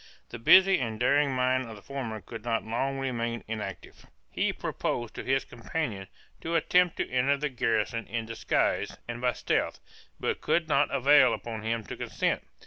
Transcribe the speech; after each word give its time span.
The 0.29 0.39
busy 0.39 0.79
and 0.79 0.99
daring 0.99 1.31
mind 1.35 1.69
of 1.69 1.75
the 1.75 1.81
former 1.83 2.21
could 2.21 2.43
not 2.43 2.65
long 2.65 2.97
remain 2.97 3.43
inactive; 3.47 4.07
he 4.31 4.51
proposed 4.51 5.13
to 5.13 5.23
his 5.23 5.45
companion 5.45 6.07
to 6.41 6.55
attempt 6.55 6.97
to 6.97 7.07
enter 7.11 7.37
the 7.37 7.49
garrison 7.49 8.07
in 8.07 8.25
disguise 8.25 8.97
and 9.07 9.21
by 9.21 9.33
stealth, 9.33 9.79
but 10.19 10.41
could 10.41 10.67
not 10.67 10.89
prevail 10.89 11.35
upon 11.35 11.61
him 11.61 11.83
to 11.83 11.95
consent. 11.95 12.41